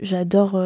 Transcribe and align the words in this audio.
J'adore 0.00 0.60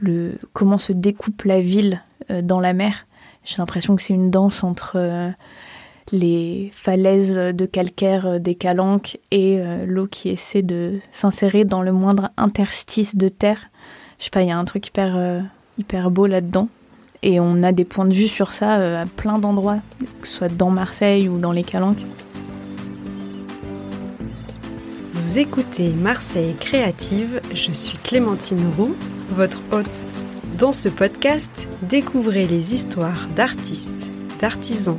le 0.00 0.38
comment 0.52 0.78
se 0.78 0.92
découpe 0.92 1.42
la 1.42 1.60
ville 1.60 2.02
dans 2.42 2.60
la 2.60 2.72
mer. 2.72 3.06
J'ai 3.44 3.56
l'impression 3.58 3.96
que 3.96 4.02
c'est 4.02 4.14
une 4.14 4.30
danse 4.30 4.64
entre 4.64 5.32
les 6.10 6.70
falaises 6.72 7.34
de 7.34 7.66
calcaire 7.66 8.40
des 8.40 8.54
Calanques 8.54 9.18
et 9.30 9.62
l'eau 9.86 10.06
qui 10.06 10.30
essaie 10.30 10.62
de 10.62 11.00
s'insérer 11.12 11.64
dans 11.64 11.82
le 11.82 11.92
moindre 11.92 12.30
interstice 12.36 13.16
de 13.16 13.28
terre. 13.28 13.70
Je 14.18 14.24
sais 14.24 14.30
pas, 14.30 14.42
il 14.42 14.48
y 14.48 14.52
a 14.52 14.58
un 14.58 14.64
truc 14.64 14.86
hyper, 14.86 15.42
hyper 15.78 16.10
beau 16.10 16.26
là-dedans. 16.26 16.68
Et 17.22 17.40
on 17.40 17.62
a 17.62 17.72
des 17.72 17.84
points 17.84 18.04
de 18.04 18.14
vue 18.14 18.28
sur 18.28 18.52
ça 18.52 18.78
euh, 18.78 19.02
à 19.02 19.06
plein 19.06 19.38
d'endroits, 19.38 19.78
que 20.20 20.28
ce 20.28 20.34
soit 20.34 20.48
dans 20.48 20.70
Marseille 20.70 21.28
ou 21.28 21.38
dans 21.38 21.52
les 21.52 21.64
Calanques. 21.64 22.04
Vous 25.28 25.38
écoutez 25.38 25.90
Marseille 25.90 26.54
Créative, 26.58 27.42
je 27.52 27.70
suis 27.70 27.98
Clémentine 27.98 28.72
Roux, 28.78 28.96
votre 29.28 29.60
hôte. 29.72 30.06
Dans 30.56 30.72
ce 30.72 30.88
podcast, 30.88 31.68
découvrez 31.82 32.46
les 32.46 32.72
histoires 32.74 33.28
d'artistes, 33.36 34.10
d'artisans, 34.40 34.96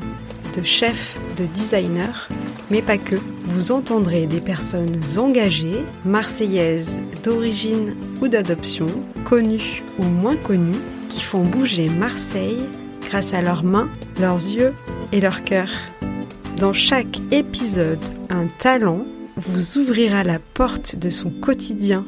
de 0.56 0.62
chefs, 0.62 1.18
de 1.36 1.46
designers, 1.46 2.28
mais 2.70 2.84
pas 2.84 3.00
que. 3.00 3.16
Vous 3.46 3.72
entendrez 3.72 4.28
des 4.28 4.40
personnes 4.40 5.02
engagées, 5.18 5.84
marseillaises 6.06 7.02
d'origine 7.24 7.96
ou 8.22 8.28
d'adoption, 8.28 8.86
connues 9.26 9.82
ou 9.98 10.04
moins 10.04 10.38
connues, 10.38 10.84
qui 11.10 11.24
font 11.24 11.44
bouger 11.44 11.90
Marseille 11.90 12.62
grâce 13.02 13.34
à 13.34 13.42
leurs 13.42 13.64
mains, 13.64 13.90
leurs 14.20 14.36
yeux 14.36 14.76
et 15.12 15.22
leur 15.22 15.44
cœur. 15.44 15.70
Dans 16.58 16.74
chaque 16.74 17.20
épisode, 17.32 17.98
un 18.30 18.46
talent 18.60 19.06
vous 19.40 19.78
ouvrira 19.78 20.24
la 20.24 20.38
porte 20.40 20.98
de 20.98 21.10
son 21.10 21.30
quotidien 21.30 22.06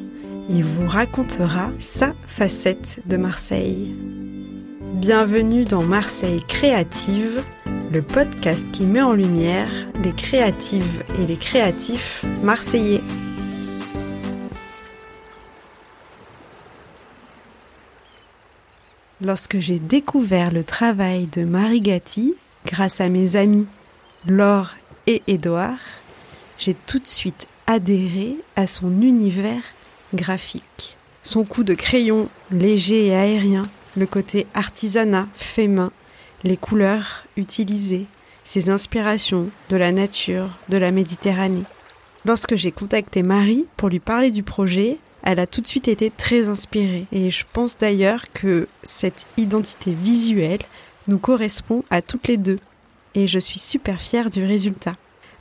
et 0.50 0.62
vous 0.62 0.86
racontera 0.86 1.70
sa 1.78 2.14
facette 2.26 3.00
de 3.06 3.16
Marseille. 3.16 3.94
Bienvenue 4.94 5.64
dans 5.64 5.82
Marseille 5.82 6.42
Créative, 6.46 7.42
le 7.90 8.02
podcast 8.02 8.70
qui 8.70 8.84
met 8.84 9.00
en 9.00 9.14
lumière 9.14 9.70
les 10.04 10.12
créatives 10.12 11.02
et 11.18 11.26
les 11.26 11.36
créatifs 11.36 12.22
marseillais. 12.42 13.00
Lorsque 19.22 19.58
j'ai 19.58 19.78
découvert 19.78 20.52
le 20.52 20.64
travail 20.64 21.28
de 21.28 21.44
Marie 21.44 21.80
Gatti, 21.80 22.34
grâce 22.66 23.00
à 23.00 23.08
mes 23.08 23.36
amis 23.36 23.66
Laure 24.26 24.74
et 25.06 25.22
Édouard, 25.28 25.78
j'ai 26.62 26.74
tout 26.74 27.00
de 27.00 27.08
suite 27.08 27.48
adhéré 27.66 28.36
à 28.54 28.68
son 28.68 29.02
univers 29.02 29.64
graphique. 30.14 30.96
Son 31.24 31.44
coup 31.44 31.64
de 31.64 31.74
crayon 31.74 32.28
léger 32.52 33.06
et 33.06 33.16
aérien, 33.16 33.68
le 33.96 34.06
côté 34.06 34.46
artisanat 34.54 35.26
fait 35.34 35.66
main, 35.66 35.90
les 36.44 36.56
couleurs 36.56 37.26
utilisées, 37.36 38.06
ses 38.44 38.70
inspirations 38.70 39.50
de 39.70 39.76
la 39.76 39.90
nature, 39.90 40.50
de 40.68 40.76
la 40.76 40.92
Méditerranée. 40.92 41.64
Lorsque 42.24 42.54
j'ai 42.54 42.70
contacté 42.70 43.24
Marie 43.24 43.66
pour 43.76 43.88
lui 43.88 43.98
parler 43.98 44.30
du 44.30 44.44
projet, 44.44 44.98
elle 45.24 45.40
a 45.40 45.48
tout 45.48 45.62
de 45.62 45.66
suite 45.66 45.88
été 45.88 46.12
très 46.12 46.46
inspirée. 46.48 47.06
Et 47.10 47.32
je 47.32 47.44
pense 47.52 47.76
d'ailleurs 47.76 48.26
que 48.32 48.68
cette 48.84 49.26
identité 49.36 49.92
visuelle 49.92 50.62
nous 51.08 51.18
correspond 51.18 51.82
à 51.90 52.02
toutes 52.02 52.28
les 52.28 52.36
deux. 52.36 52.60
Et 53.16 53.26
je 53.26 53.40
suis 53.40 53.58
super 53.58 54.00
fière 54.00 54.30
du 54.30 54.44
résultat. 54.44 54.94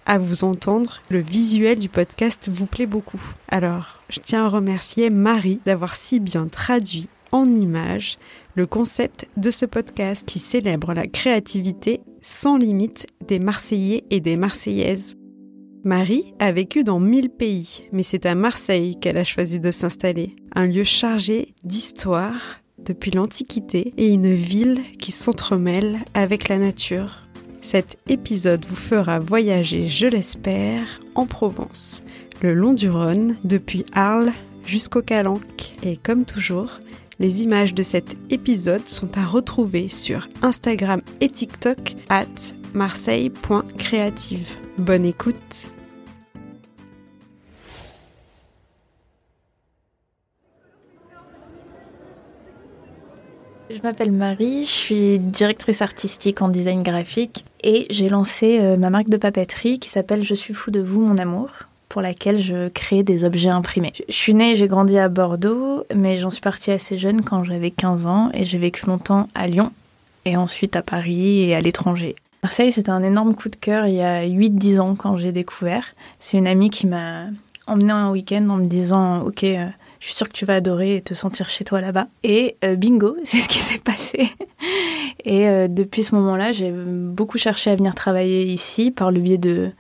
À 0.06 0.18
vous 0.18 0.44
entendre, 0.44 1.02
le 1.10 1.20
visuel 1.20 1.80
du 1.80 1.88
podcast 1.88 2.50
vous 2.50 2.66
plaît 2.66 2.88
beaucoup. 2.88 3.22
Alors, 3.48 4.02
je 4.10 4.20
tiens 4.20 4.46
à 4.46 4.50
remercier 4.50 5.10
Marie 5.10 5.60
d'avoir 5.66 5.94
si 5.94 6.20
bien 6.20 6.48
traduit 6.48 7.08
en 7.32 7.46
images 7.46 8.18
le 8.56 8.66
concept 8.66 9.28
de 9.38 9.52
ce 9.52 9.66
podcast 9.66 10.28
qui 10.28 10.40
célèbre 10.40 10.94
la 10.94 11.08
créativité 11.08 12.02
sans 12.22 12.58
limite 12.58 13.08
des 13.28 13.40
Marseillais 13.40 14.04
et 14.10 14.20
des 14.20 14.38
Marseillaises. 14.38 15.16
Marie 15.84 16.34
a 16.40 16.52
vécu 16.52 16.84
dans 16.84 17.00
mille 17.00 17.30
pays, 17.30 17.84
mais 17.92 18.04
c'est 18.04 18.26
à 18.26 18.36
Marseille 18.36 18.98
qu'elle 19.00 19.18
a 19.18 19.24
choisi 19.24 19.60
de 19.60 19.72
s'installer, 19.72 20.36
un 20.54 20.68
lieu 20.68 20.84
chargé 20.84 21.56
d'histoire 21.64 22.62
depuis 22.86 23.12
l'Antiquité 23.12 23.94
et 23.98 24.10
une 24.10 24.34
ville 24.34 24.82
qui 25.00 25.12
s'entremêle 25.12 26.00
avec 26.14 26.50
la 26.50 26.58
nature. 26.58 27.28
Cet 27.62 28.00
épisode 28.10 28.66
vous 28.66 28.76
fera 28.76 29.20
voyager, 29.20 29.88
je 29.88 30.08
l'espère, 30.08 31.00
en 31.14 31.28
Provence, 31.28 32.04
le 32.42 32.56
long 32.56 32.74
du 32.74 32.90
Rhône, 32.90 33.38
depuis 33.44 33.86
Arles 33.94 34.34
jusqu'au 34.66 35.04
Calanque. 35.04 35.76
Et 35.84 35.96
comme 35.96 36.26
toujours, 36.26 36.80
les 37.20 37.44
images 37.44 37.76
de 37.76 37.84
cet 37.84 38.18
épisode 38.32 38.90
sont 38.90 39.16
à 39.16 39.26
retrouver 39.26 39.90
sur 39.90 40.28
Instagram 40.42 41.02
et 41.22 41.30
TikTok 41.30 41.96
at 42.10 42.26
marseille.creative. 42.74 44.50
Bonne 44.80 45.06
écoute 45.06 45.70
Je 53.70 53.82
m'appelle 53.84 54.12
Marie, 54.12 54.66
je 54.66 54.70
suis 54.70 55.20
directrice 55.20 55.82
artistique 55.82 56.42
en 56.42 56.50
design 56.50 56.84
graphique 56.84 57.46
et 57.64 57.88
j'ai 57.90 58.10
lancé 58.10 58.60
euh, 58.60 58.78
ma 58.78 58.90
marque 58.90 59.10
de 59.10 59.18
papeterie 59.18 59.80
qui 59.80 59.90
s'appelle 59.90 60.24
Je 60.24 60.34
suis 60.34 60.54
fou 60.54 60.72
de 60.72 60.80
vous, 60.80 61.02
mon 61.02 61.18
amour, 61.18 61.50
pour 61.90 62.02
laquelle 62.02 62.42
je 62.42 62.70
crée 62.70 63.04
des 63.04 63.24
objets 63.24 63.50
imprimés. 63.50 63.94
Je 64.08 64.14
suis 64.14 64.34
née 64.34 64.56
j'ai 64.56 64.68
grandi 64.68 64.98
à 64.98 65.10
Bordeaux, 65.10 65.86
mais 65.94 66.18
j'en 66.18 66.30
suis 66.30 66.42
partie 66.42 66.72
assez 66.72 66.98
jeune 66.98 67.24
quand 67.24 67.44
j'avais 67.44 67.72
15 67.72 68.06
ans 68.06 68.30
et 68.34 68.46
j'ai 68.46 68.58
vécu 68.58 68.86
longtemps 68.86 69.28
à 69.36 69.48
Lyon 69.48 69.72
et 70.26 70.38
ensuite 70.38 70.76
à 70.76 70.82
Paris 70.82 71.42
et 71.42 71.56
à 71.56 71.62
l'étranger. 71.62 72.16
Marseille, 72.44 72.72
c'était 72.72 72.90
un 72.90 73.04
énorme 73.04 73.36
coup 73.36 73.50
de 73.50 73.56
cœur 73.56 73.86
il 73.88 73.96
y 73.96 74.02
a 74.02 74.26
8-10 74.26 74.80
ans 74.80 74.96
quand 74.96 75.18
j'ai 75.18 75.32
découvert. 75.32 75.86
C'est 76.20 76.38
une 76.38 76.48
amie 76.48 76.70
qui 76.70 76.88
m'a 76.88 77.26
emmenée 77.68 77.92
un 77.92 78.12
week-end 78.12 78.48
en 78.50 78.58
me 78.58 78.66
disant 78.66 79.22
Ok, 79.24 79.44
euh, 79.44 79.68
je 80.00 80.08
suis 80.08 80.16
sûre 80.16 80.28
que 80.28 80.34
tu 80.34 80.46
vas 80.46 80.56
adorer 80.56 80.96
et 80.96 81.02
te 81.02 81.14
sentir 81.14 81.50
chez 81.50 81.64
toi 81.64 81.82
là-bas. 81.82 82.08
Et 82.24 82.58
euh, 82.64 82.76
bingo, 82.76 83.16
c'est 83.26 83.40
ce 83.40 83.48
qui 83.48 83.60
s'est 83.60 83.80
passé. 83.80 84.30
Et 85.26 85.48
euh, 85.48 85.68
depuis 85.68 86.04
ce 86.04 86.16
moment-là, 86.16 86.52
j'ai 86.52 86.72
beaucoup 86.72 87.38
cherché 87.38 87.72
à 87.72 87.76
venir 87.76 87.96
travailler 87.96 88.46
ici 88.46 88.92
par 88.92 89.12
le 89.12 89.20
biais 89.20 89.38
de 89.38 89.72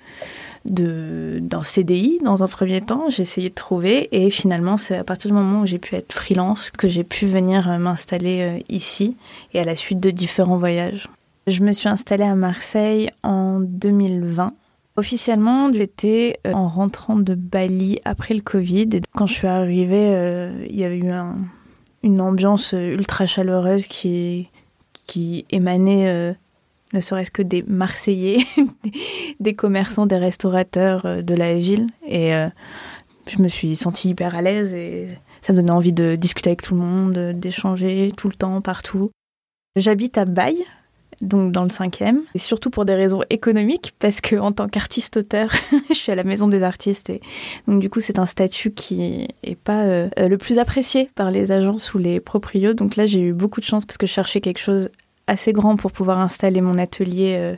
d'un 0.64 1.64
CDI 1.64 2.20
dans 2.24 2.44
un 2.44 2.48
premier 2.48 2.82
temps, 2.82 3.06
j'ai 3.10 3.24
essayé 3.24 3.50
de 3.50 3.56
trouver 3.56 4.10
et 4.12 4.30
finalement 4.30 4.78
c'est 4.78 4.96
à 4.96 5.04
partir 5.04 5.32
du 5.32 5.36
moment 5.36 5.62
où 5.62 5.66
j'ai 5.66 5.80
pu 5.80 5.96
être 5.96 6.14
freelance 6.14 6.70
que 6.70 6.88
j'ai 6.88 7.04
pu 7.04 7.26
venir 7.26 7.80
m'installer 7.80 8.64
ici 8.70 9.18
et 9.56 9.60
à 9.60 9.64
la 9.64 9.76
suite 9.76 10.00
de 10.00 10.12
différents 10.12 10.60
voyages. 10.60 11.08
Je 11.48 11.64
me 11.64 11.74
suis 11.74 11.90
installée 11.90 12.26
à 12.26 12.36
Marseille 12.36 13.10
en 13.24 13.60
2020. 13.60 14.54
Officiellement, 14.96 15.74
j'étais 15.74 16.40
euh, 16.46 16.54
en 16.54 16.68
rentrant 16.68 17.16
de 17.16 17.34
Bali 17.34 18.00
après 18.06 18.36
le 18.36 18.42
Covid. 18.42 19.02
Quand 19.16 19.26
je 19.26 19.34
suis 19.34 19.48
arrivée, 19.48 20.14
euh, 20.14 20.66
il 20.70 20.76
y 20.76 20.84
avait 20.84 21.00
eu 21.00 21.12
une 22.04 22.22
ambiance 22.22 22.74
ultra 22.74 23.26
chaleureuse 23.26 23.88
qui, 23.88 24.50
qui 25.06 25.46
émanait 25.52 26.08
euh, 26.08 26.34
ne 26.94 27.00
serait-ce 27.00 27.32
que 27.32 27.42
des 27.42 27.64
Marseillais, 27.64 28.40
des 29.40 29.54
commerçants, 29.54 30.06
des 30.06 30.18
restaurateurs 30.18 31.24
de 31.24 31.34
la 31.34 31.58
ville. 31.58 31.88
Et 32.06 32.32
je 33.30 33.42
me 33.42 33.48
suis 33.48 33.78
sentie 33.78 34.10
hyper 34.10 34.36
à 34.36 34.42
l'aise 34.42 34.74
et 34.74 35.08
ça 35.42 35.54
me 35.54 35.60
donnait 35.60 35.72
envie 35.72 35.94
de 35.94 36.16
discuter 36.16 36.50
avec 36.50 36.62
tout 36.62 36.76
le 36.76 36.82
monde, 36.82 37.18
d'échanger 37.40 38.12
tout 38.18 38.28
le 38.28 38.36
temps, 38.36 38.62
partout. 38.62 39.12
J'habite 39.78 40.18
à 40.18 40.26
Baille, 40.26 40.66
donc 41.22 41.52
dans 41.52 41.64
le 41.64 41.70
cinquième, 41.70 42.22
et 42.36 42.40
surtout 42.40 42.70
pour 42.70 42.86
des 42.86 42.96
raisons 42.96 43.22
économiques, 43.30 43.94
parce 44.00 44.22
que 44.22 44.36
en 44.36 44.52
tant 44.52 44.68
qu'artiste-auteur, 44.68 45.52
je 45.90 45.96
suis 45.96 46.12
à 46.12 46.16
la 46.16 46.24
maison 46.24 46.48
des 46.48 46.64
artistes, 46.64 47.10
et 47.10 47.22
donc 47.68 47.80
du 47.80 47.90
coup 47.90 48.00
c'est 48.00 48.20
un 48.20 48.26
statut 48.26 48.72
qui 48.72 49.28
est 49.44 49.56
pas 49.56 49.84
euh, 49.84 50.10
le 50.18 50.38
plus 50.38 50.60
apprécié 50.60 51.10
par 51.16 51.32
les 51.32 51.52
agences 51.52 51.94
ou 51.94 51.98
les 51.98 52.20
proprios. 52.20 52.74
Donc 52.74 52.96
là 52.96 53.06
j'ai 53.06 53.22
eu 53.22 53.34
beaucoup 53.34 53.60
de 53.60 53.66
chance 53.66 53.86
parce 53.86 53.98
que 53.98 54.08
je 54.08 54.12
cherchais 54.12 54.42
quelque 54.42 54.60
chose 54.60 54.90
assez 55.28 55.54
grand 55.54 55.78
pour 55.78 55.92
pouvoir 55.92 56.20
installer 56.20 56.62
mon 56.62 56.78
atelier 56.78 57.36
euh, 57.38 57.56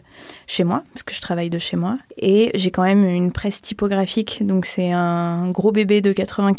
chez 0.48 0.64
moi, 0.64 0.84
parce 0.94 1.04
que 1.04 1.14
je 1.14 1.22
travaille 1.22 1.50
de 1.50 1.58
chez 1.58 1.78
moi. 1.78 1.98
Et 2.18 2.52
j'ai 2.56 2.72
quand 2.72 2.84
même 2.84 3.06
une 3.06 3.32
presse 3.32 3.62
typographique, 3.62 4.46
donc 4.46 4.66
c'est 4.66 4.92
un 4.92 5.50
gros 5.52 5.72
bébé 5.72 6.02
de 6.02 6.14
80 6.14 6.54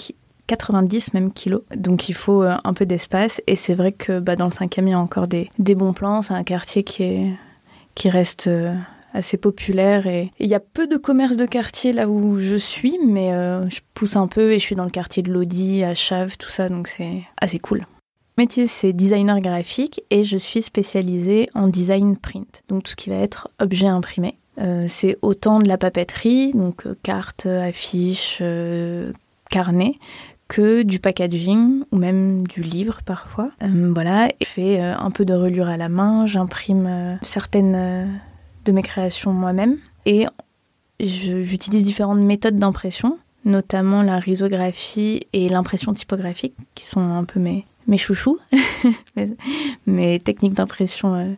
90 0.47 1.15
même 1.15 1.33
kilos. 1.33 1.63
Donc 1.75 2.09
il 2.09 2.15
faut 2.15 2.43
euh, 2.43 2.57
un 2.65 2.75
peu 2.75 2.87
d'espace. 2.87 3.41
Et 3.47 3.57
c'est 3.57 3.75
vrai 3.75 3.93
que 3.93 4.19
bah, 4.19 4.37
dans 4.37 4.47
le 4.47 4.53
cinquième, 4.53 4.89
il 4.89 4.93
y 4.93 4.95
a 4.95 4.99
encore 4.99 5.27
des, 5.27 5.51
des 5.59 5.75
bons 5.75 5.93
plans. 5.93 6.23
C'est 6.23 6.35
un 6.35 6.45
quartier 6.45 6.83
qui, 6.83 7.03
est, 7.03 7.33
qui 7.95 8.11
reste 8.11 8.47
euh, 8.47 8.75
assez 9.13 9.37
populaire. 9.37 10.07
Et 10.07 10.31
il 10.39 10.49
y 10.49 10.55
a 10.55 10.61
peu 10.61 10.87
de 10.87 10.97
commerces 10.97 11.37
de 11.37 11.47
quartier 11.47 11.93
là 11.93 12.09
où 12.09 12.39
je 12.39 12.57
suis, 12.57 12.99
mais 13.07 13.33
euh, 13.33 13.69
je 13.71 13.81
pousse 13.95 14.17
un 14.17 14.27
peu 14.27 14.53
et 14.53 14.59
je 14.59 14.65
suis 14.65 14.77
dans 14.77 14.85
le 14.85 14.91
quartier 14.91 15.23
de 15.23 15.33
Lodi, 15.33 15.83
à 15.85 15.95
Chave, 15.95 16.37
tout 16.37 16.51
ça. 16.51 16.69
Donc 16.69 16.89
c'est 16.89 17.23
assez 17.41 17.59
cool. 17.59 17.87
Mon 18.37 18.43
métier, 18.43 18.67
c'est 18.67 18.93
designer 18.93 19.41
graphique 19.41 20.03
et 20.11 20.25
je 20.25 20.37
suis 20.37 20.61
spécialisée 20.61 21.49
en 21.55 21.69
design 21.69 22.17
print. 22.17 22.65
Donc 22.69 22.83
tout 22.83 22.91
ce 22.91 22.97
qui 22.97 23.09
va 23.09 23.17
être 23.17 23.49
objet 23.61 23.87
imprimé. 23.87 24.39
c'est 24.89 25.17
autant 25.23 25.61
de 25.61 25.69
la 25.69 25.79
papeterie, 25.79 26.51
donc 26.53 26.85
cartes, 27.05 27.47
affiches, 27.47 28.43
que 30.49 30.83
du 30.83 30.99
packaging 30.99 31.85
ou 31.91 31.97
même 31.97 32.47
du 32.47 32.63
livre 32.63 32.99
parfois. 33.05 33.51
Euh, 33.63 33.93
voilà, 33.95 34.29
je 34.41 34.47
fais 34.47 34.81
euh, 34.81 34.97
un 34.97 35.11
peu 35.11 35.25
de 35.25 35.35
relure 35.35 35.69
à 35.69 35.77
la 35.77 35.89
main, 35.89 36.27
j'imprime 36.27 36.87
euh, 36.87 37.17
certaines 37.23 38.21
de 38.65 38.73
mes 38.73 38.83
créations 38.83 39.33
moi-même 39.33 39.79
et 40.07 40.27
j'utilise 41.01 41.85
différentes 41.85 42.21
méthodes 42.21 42.57
d'impression, 42.57 43.19
notamment 43.45 44.03
la 44.03 44.19
risographie 44.19 45.27
et 45.33 45.49
l'impression 45.49 45.95
typographique 45.95 46.55
qui 46.75 46.85
sont 46.85 47.01
un 47.01 47.25
peu 47.25 47.41
mes, 47.41 47.65
mes 47.87 47.99
chouchous, 47.99 48.39
mes 49.87 50.19
techniques 50.19 50.55
d'impression 50.55 51.37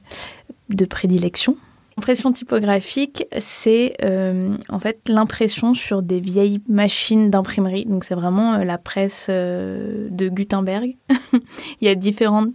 de 0.69 0.85
prédilection. 0.85 1.57
L'impression 1.97 2.31
typographique, 2.31 3.25
c'est 3.39 3.97
euh, 4.05 4.55
en 4.69 4.79
fait 4.79 5.09
l'impression 5.09 5.73
sur 5.73 6.03
des 6.03 6.21
vieilles 6.21 6.61
machines 6.69 7.31
d'imprimerie. 7.31 7.87
Donc 7.87 8.05
c'est 8.05 8.15
vraiment 8.15 8.55
euh, 8.55 8.65
la 8.65 8.77
presse 8.77 9.29
euh, 9.31 10.09
de 10.11 10.29
Gutenberg. 10.29 10.95
Il 11.81 11.89
y 11.89 11.89
a 11.89 11.95
différentes 11.95 12.51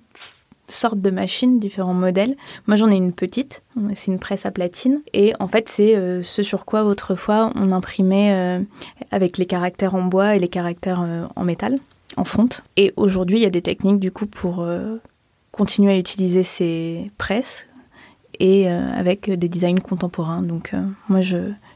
sortes 0.67 1.01
de 1.01 1.09
machines, 1.09 1.59
différents 1.59 1.95
modèles. 1.95 2.37
Moi 2.67 2.75
j'en 2.75 2.91
ai 2.91 2.95
une 2.95 3.13
petite, 3.13 3.63
c'est 3.95 4.11
une 4.11 4.19
presse 4.19 4.45
à 4.45 4.51
platine. 4.51 5.01
Et 5.11 5.33
en 5.39 5.47
fait 5.47 5.69
c'est 5.69 5.95
ce 6.21 6.43
sur 6.43 6.63
quoi 6.63 6.85
autrefois 6.85 7.51
on 7.55 7.71
imprimait 7.71 8.63
avec 9.09 9.37
les 9.37 9.47
caractères 9.47 9.95
en 9.95 10.03
bois 10.03 10.35
et 10.35 10.39
les 10.39 10.47
caractères 10.47 11.03
en 11.35 11.43
métal, 11.43 11.77
en 12.15 12.23
fonte. 12.23 12.61
Et 12.77 12.93
aujourd'hui 12.95 13.39
il 13.39 13.43
y 13.43 13.47
a 13.47 13.49
des 13.49 13.61
techniques 13.61 13.99
du 13.99 14.11
coup 14.11 14.27
pour 14.27 14.65
continuer 15.51 15.91
à 15.91 15.97
utiliser 15.97 16.43
ces 16.43 17.11
presses 17.17 17.67
et 18.41 18.67
euh, 18.67 18.81
avec 18.95 19.29
des 19.29 19.47
designs 19.47 19.79
contemporains. 19.79 20.41
Donc 20.41 20.71
euh, 20.73 20.81
moi, 21.09 21.21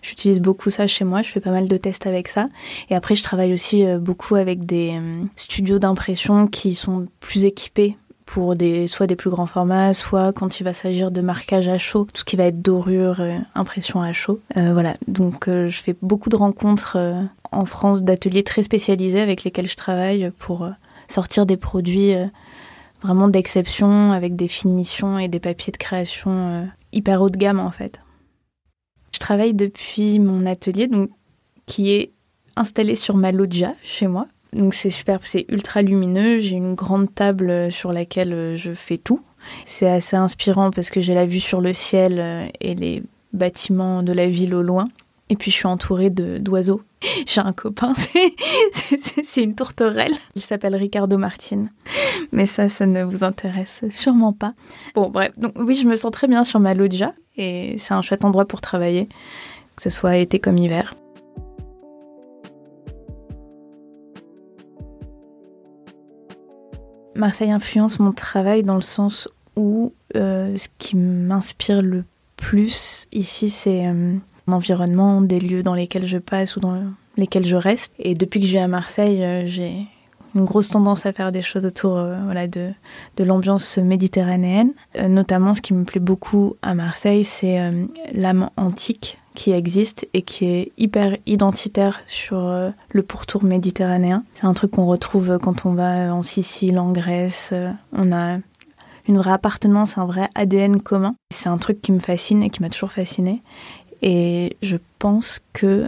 j'utilise 0.02 0.42
beaucoup 0.42 0.72
ça 0.72 0.88
chez 0.88 1.06
moi, 1.06 1.22
je 1.22 1.30
fais 1.30 1.40
pas 1.40 1.52
mal 1.52 1.68
de 1.68 1.78
tests 1.78 2.08
avec 2.08 2.28
ça. 2.28 2.50
Et 2.90 2.96
après, 2.96 3.16
je 3.16 3.24
travaille 3.24 3.54
aussi 3.54 3.86
euh, 3.86 4.00
beaucoup 4.00 4.36
avec 4.36 4.66
des 4.66 4.96
studios 5.36 5.78
d'impression 5.78 6.48
qui 6.48 6.74
sont 6.74 7.06
plus 7.20 7.46
équipés 7.46 7.98
pour 8.26 8.56
des, 8.56 8.88
soit 8.88 9.06
des 9.06 9.16
plus 9.16 9.30
grands 9.30 9.46
formats, 9.46 9.94
soit 9.94 10.34
quand 10.34 10.60
il 10.60 10.64
va 10.64 10.74
s'agir 10.74 11.12
de 11.12 11.22
marquage 11.22 11.68
à 11.68 11.78
chaud, 11.78 12.08
tout 12.12 12.22
ce 12.22 12.26
qui 12.26 12.36
va 12.36 12.46
être 12.46 12.60
dorure, 12.60 13.22
impression 13.54 14.02
à 14.02 14.14
chaud. 14.14 14.40
voilà, 14.56 14.96
donc 15.08 15.46
je 15.48 15.80
fais 15.80 15.96
beaucoup 16.02 16.30
de 16.30 16.36
rencontres 16.36 16.98
en 17.52 17.66
France 17.66 18.02
d'ateliers 18.02 18.42
très 18.42 18.64
spécialisés 18.64 19.22
avec 19.22 19.44
lesquels 19.44 19.70
je 19.70 19.76
travaille 19.76 20.32
pour 20.40 20.68
sortir 21.08 21.46
des 21.46 21.56
produits 21.56 22.16
vraiment 23.06 23.28
d'exception 23.28 24.12
avec 24.12 24.36
des 24.36 24.48
finitions 24.48 25.20
et 25.20 25.28
des 25.28 25.40
papiers 25.40 25.72
de 25.72 25.78
création 25.78 26.32
euh, 26.32 26.66
hyper 26.92 27.22
haut 27.22 27.30
de 27.30 27.38
gamme 27.38 27.60
en 27.60 27.72
fait. 27.72 28.00
Je 29.14 29.20
travaille 29.20 29.54
depuis 29.54 30.20
mon 30.20 30.46
atelier 30.46 30.90
qui 31.66 31.92
est 31.92 32.12
installé 32.56 32.96
sur 32.96 33.16
ma 33.16 33.32
loggia 33.32 33.76
chez 33.84 34.08
moi. 34.08 34.28
Donc 34.54 34.74
c'est 34.74 34.90
super, 34.90 35.20
c'est 35.24 35.46
ultra 35.50 35.82
lumineux. 35.82 36.40
J'ai 36.40 36.56
une 36.56 36.76
grande 36.76 37.14
table 37.14 37.72
sur 37.72 37.94
laquelle 37.94 38.34
euh, 38.34 38.56
je 38.56 38.74
fais 38.74 38.98
tout. 38.98 39.22
C'est 39.66 39.90
assez 39.90 40.16
inspirant 40.16 40.72
parce 40.72 40.90
que 40.90 41.02
j'ai 41.02 41.14
la 41.14 41.26
vue 41.26 41.40
sur 41.40 41.62
le 41.62 41.74
ciel 41.74 42.20
euh, 42.20 42.48
et 42.60 42.74
les 42.74 43.04
bâtiments 43.34 44.02
de 44.02 44.14
la 44.14 44.28
ville 44.28 44.56
au 44.56 44.62
loin. 44.62 44.86
Et 45.30 45.36
puis 45.36 45.52
je 45.52 45.56
suis 45.56 45.68
entourée 45.68 46.10
d'oiseaux. 46.10 46.82
J'ai 47.28 47.42
un 47.42 47.54
copain, 47.54 47.94
c'est 49.24 49.44
une 49.44 49.56
tourterelle. 49.56 50.14
Il 50.36 50.42
s'appelle 50.42 50.76
Ricardo 50.76 51.18
Martin. 51.18 51.68
Mais 52.32 52.46
ça, 52.46 52.70
ça 52.70 52.86
ne 52.86 53.04
vous 53.04 53.24
intéresse 53.24 53.86
sûrement 53.90 54.34
pas. 54.34 54.54
Bon, 54.94 55.10
bref. 55.10 55.32
Donc 55.38 55.54
oui, 55.58 55.76
je 55.76 55.88
me 55.88 55.96
sens 55.96 56.12
très 56.12 56.28
bien 56.28 56.44
sur 56.44 56.60
ma 56.60 56.74
loggia. 56.74 57.14
Et 57.38 57.76
c'est 57.80 57.94
un 57.94 58.02
chouette 58.02 58.24
endroit 58.24 58.46
pour 58.46 58.62
travailler, 58.62 59.08
que 59.76 59.84
ce 59.84 59.90
soit 59.90 60.18
été 60.18 60.40
comme 60.40 60.58
hiver. 60.58 60.94
Marseille 67.16 67.52
influence 67.52 68.00
mon 68.00 68.12
travail 68.12 68.64
dans 68.64 68.76
le 68.76 68.82
sens 68.82 69.30
où 69.56 69.94
euh, 70.18 70.58
ce 70.58 70.68
qui 70.78 70.98
m'inspire 70.98 71.82
le 71.82 72.04
plus 72.36 73.08
ici, 73.14 73.50
c'est 73.50 73.88
euh, 73.88 74.16
environnement, 74.54 75.22
des 75.22 75.40
lieux 75.40 75.64
dans 75.64 75.74
lesquels 75.74 76.06
je 76.06 76.18
passe 76.18 76.56
ou 76.56 76.60
dans 76.60 76.78
lesquels 77.18 77.46
je 77.46 77.56
reste. 77.56 77.94
Et 78.00 78.14
depuis 78.14 78.40
que 78.40 78.48
je 78.48 78.54
vais 78.54 78.60
à 78.60 78.68
Marseille, 78.68 79.24
euh, 79.24 79.46
j'ai 79.46 79.88
une 80.36 80.44
grosse 80.44 80.70
tendance 80.70 81.06
à 81.06 81.14
faire 81.14 81.32
des 81.32 81.42
choses 81.42 81.66
autour 81.66 81.98
euh, 81.98 82.48
de, 82.48 82.72
de 83.18 83.24
l'ambiance 83.24 83.78
méditerranéenne. 83.78 84.74
Euh, 84.98 85.08
notamment, 85.08 85.54
ce 85.54 85.62
qui 85.62 85.74
me 85.74 85.86
plaît 85.86 86.02
beaucoup 86.02 86.56
à 86.62 86.74
Marseille, 86.74 87.24
c'est 87.24 87.60
l'âme 88.14 88.50
antique 88.58 89.18
qui 89.34 89.52
existe 89.52 90.08
et 90.14 90.22
qui 90.22 90.46
est 90.46 90.72
hyper 90.78 91.18
identitaire 91.26 92.00
sur 92.08 92.72
le 92.90 93.04
pourtour 93.04 93.44
méditerranéen. 93.44 94.24
C'est 94.36 94.46
un 94.46 94.54
truc 94.54 94.72
qu'on 94.72 94.86
retrouve 94.86 95.40
quand 95.40 95.66
on 95.66 95.74
va 95.74 96.14
en 96.14 96.24
Sicile, 96.24 96.80
en 96.80 96.94
Grèce. 96.94 97.54
on 97.92 98.14
a 98.14 98.38
une 99.08 99.18
vraie 99.18 99.32
appartenance, 99.32 99.98
un 99.98 100.06
vrai 100.06 100.30
ADN 100.36 100.82
commun. 100.82 101.16
C'est 101.32 101.50
un 101.50 101.58
truc 101.58 101.82
qui 101.82 101.92
me 101.92 102.00
fascine 102.00 102.44
et 102.44 102.50
qui 102.50 102.62
m'a 102.62 102.70
toujours 102.70 102.92
fasciné. 102.92 103.42
Et 104.06 104.56
je 104.62 104.78
pense 105.00 105.42
que 105.52 105.88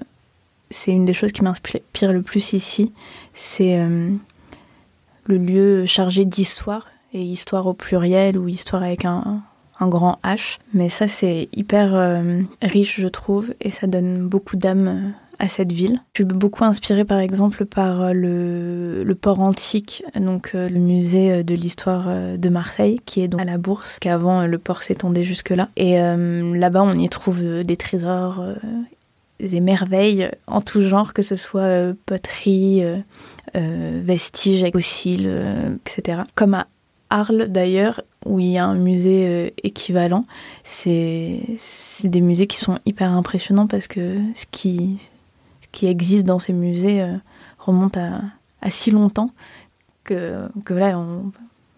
c'est 0.70 0.92
une 0.92 1.06
des 1.06 1.14
choses 1.14 1.32
qui 1.32 1.44
m'inspire 1.44 2.12
le 2.12 2.22
plus 2.24 2.52
ici. 2.52 2.92
C'est 3.34 3.80
euh, 3.80 4.10
le 5.26 5.38
lieu 5.38 5.86
chargé 5.86 6.26
d'histoire, 6.26 6.88
et 7.14 7.22
histoire 7.22 7.68
au 7.68 7.74
pluriel 7.74 8.38
ou 8.38 8.48
histoire 8.48 8.84
avec 8.84 9.06
un, 9.06 9.42
grand 9.80 10.20
H. 10.24 10.58
Mais 10.74 10.90
ça, 10.90 11.08
c'est 11.08 11.48
hyper 11.54 11.94
euh, 11.94 12.42
riche, 12.62 13.00
je 13.00 13.08
trouve, 13.08 13.54
et 13.62 13.70
ça 13.70 13.88
donne 13.88 14.28
beaucoup 14.28 14.58
d'âme 14.58 14.88
euh, 14.88 15.27
à 15.40 15.48
cette 15.48 15.72
ville. 15.72 16.02
Je 16.14 16.24
suis 16.24 16.26
beaucoup 16.26 16.64
inspirée 16.64 17.06
par 17.06 17.20
exemple 17.20 17.66
par 17.66 18.02
euh, 18.02 18.14
le, 19.04 19.16
port 19.16 19.40
antique, 19.40 20.04
donc 20.16 20.52
euh, 20.54 20.70
le 20.70 20.80
musée 20.80 21.44
de 21.44 21.54
l'histoire 21.54 22.06
euh, 22.08 22.38
de 22.38 22.50
Marseille, 22.50 23.00
qui 23.06 23.22
est 23.22 23.28
donc 23.28 23.42
à 23.42 23.46
la 23.46 23.58
Bourse, 23.58 24.00
qu'avant 24.00 24.46
le 24.46 24.58
port 24.58 24.84
s'étendait 24.84 25.24
jusque-là. 25.24 25.70
Et 25.76 25.98
là-bas, 25.98 26.84
on 26.84 26.94
y 26.94 27.10
trouve 27.10 27.64
des 27.64 27.78
trésors, 27.78 28.44
des 29.40 29.60
merveilles 29.60 30.30
en 30.48 30.62
tout 30.62 30.82
genre, 30.82 31.14
que 31.14 31.22
ce 31.22 31.36
soit 31.36 31.94
poterie, 32.06 32.84
vestiges 33.54 34.66
fossiles, 34.72 35.32
etc. 35.86 36.22
Comme 36.36 36.54
à 36.54 36.68
Arles 37.10 37.48
d'ailleurs, 37.48 38.02
où 38.26 38.40
il 38.40 38.48
y 38.48 38.58
a 38.58 38.66
un 38.66 38.76
musée 38.76 39.54
équivalent, 39.64 40.24
c'est 40.64 41.40
des 42.04 42.22
musées 42.22 42.48
qui 42.48 42.58
sont 42.58 42.80
hyper 42.86 43.12
impressionnants 43.12 43.68
parce 43.68 43.88
que 43.88 44.18
ce 44.36 44.46
qui, 44.52 44.98
qui 45.78 45.86
existe 45.86 46.26
dans 46.26 46.40
ces 46.40 46.54
musées 46.54 47.04
euh, 47.04 47.18
remonte 47.60 47.98
à, 47.98 48.22
si 48.68 48.90
longtemps 48.90 49.30
que, 50.06 50.48
que 50.66 50.74
là, 50.74 51.00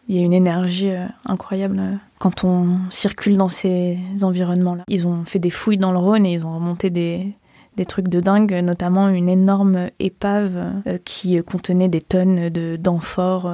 il 0.08 0.16
y 0.16 0.20
a 0.20 0.22
une 0.22 0.32
énergie 0.32 0.92
euh, 0.92 1.06
incroyable 1.26 1.80
euh, 1.82 1.96
quand 2.18 2.46
on 2.46 2.78
circule 2.90 3.36
dans 3.36 3.50
ces 3.50 4.00
environnements-là. 4.22 4.86
Ils 4.88 5.06
ont 5.06 5.26
fait 5.26 5.40
des 5.40 5.50
fouilles 5.50 5.78
dans 5.78 5.92
le 5.92 5.98
Rhône 5.98 6.26
et 6.26 6.32
ils 6.32 6.46
ont 6.46 6.56
remonté 6.56 6.90
des, 6.90 7.34
des 7.76 7.86
trucs 7.86 8.08
de 8.08 8.22
dingue, 8.22 8.54
notamment 8.64 9.10
une 9.10 9.28
énorme 9.28 9.90
épave 10.00 10.82
qui 11.04 11.38
contenait 11.44 11.90
des 11.90 12.00
tonnes 12.00 12.48
d'amphores 12.78 13.52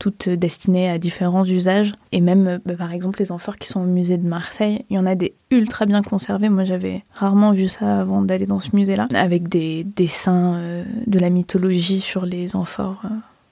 toutes 0.00 0.30
destinées 0.30 0.88
à 0.88 0.98
différents 0.98 1.44
usages. 1.44 1.92
Et 2.10 2.20
même, 2.20 2.58
bah, 2.64 2.74
par 2.74 2.92
exemple, 2.92 3.20
les 3.20 3.30
amphores 3.30 3.58
qui 3.58 3.68
sont 3.68 3.82
au 3.82 3.86
musée 3.86 4.16
de 4.16 4.26
Marseille, 4.26 4.84
il 4.90 4.96
y 4.96 4.98
en 4.98 5.06
a 5.06 5.14
des 5.14 5.34
ultra 5.52 5.86
bien 5.86 6.02
conservés. 6.02 6.48
Moi, 6.48 6.64
j'avais 6.64 7.04
rarement 7.12 7.52
vu 7.52 7.68
ça 7.68 8.00
avant 8.00 8.22
d'aller 8.22 8.46
dans 8.46 8.60
ce 8.60 8.74
musée-là, 8.74 9.06
avec 9.14 9.48
des 9.48 9.84
dessins 9.84 10.54
euh, 10.56 10.84
de 11.06 11.18
la 11.20 11.30
mythologie 11.30 12.00
sur 12.00 12.24
les 12.24 12.56
amphores, 12.56 13.02
euh, 13.04 13.08